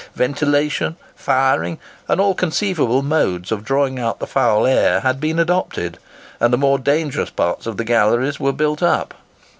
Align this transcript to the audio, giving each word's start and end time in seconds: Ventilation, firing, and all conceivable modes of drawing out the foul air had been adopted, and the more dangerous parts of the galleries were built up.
Ventilation, 0.15 0.95
firing, 1.15 1.77
and 2.07 2.19
all 2.19 2.33
conceivable 2.33 3.03
modes 3.03 3.51
of 3.51 3.63
drawing 3.63 3.99
out 3.99 4.17
the 4.17 4.25
foul 4.25 4.65
air 4.65 5.01
had 5.01 5.19
been 5.19 5.37
adopted, 5.37 5.99
and 6.39 6.51
the 6.51 6.57
more 6.57 6.79
dangerous 6.79 7.29
parts 7.29 7.67
of 7.67 7.77
the 7.77 7.85
galleries 7.85 8.39
were 8.39 8.51
built 8.51 8.81
up. 8.81 9.13